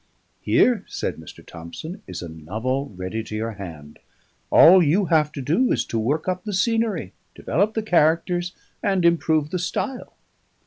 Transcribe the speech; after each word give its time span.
"Here," 0.39 0.83
said 0.87 1.17
Mr. 1.17 1.45
Thomson, 1.45 2.01
"is 2.07 2.23
a 2.23 2.27
novel 2.29 2.91
ready 2.95 3.23
to 3.23 3.35
your 3.35 3.51
hand: 3.51 3.99
all 4.49 4.81
you 4.81 5.05
have 5.11 5.31
to 5.33 5.43
do 5.43 5.71
is 5.71 5.85
to 5.85 5.99
work 5.99 6.27
up 6.27 6.43
the 6.43 6.53
scenery, 6.53 7.13
develop 7.35 7.75
the 7.75 7.83
characters, 7.83 8.55
and 8.81 9.05
improve 9.05 9.51
the 9.51 9.59
style." 9.59 10.15